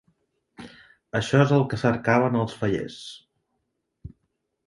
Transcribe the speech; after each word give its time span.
Això 1.19 1.41
és 1.43 1.51
el 1.57 1.65
que 1.73 1.79
cercaven 1.81 2.39
els 2.39 2.57
fallers. 2.61 2.95